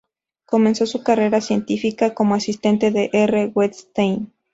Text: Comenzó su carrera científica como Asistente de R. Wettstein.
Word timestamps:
Comenzó 0.45 0.87
su 0.87 1.03
carrera 1.03 1.41
científica 1.41 2.15
como 2.15 2.33
Asistente 2.33 2.89
de 2.89 3.11
R. 3.13 3.51
Wettstein. 3.53 4.33